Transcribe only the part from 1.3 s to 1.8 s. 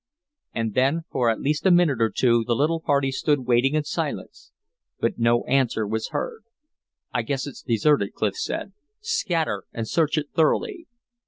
least a